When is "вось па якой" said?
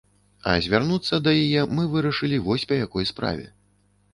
2.47-3.09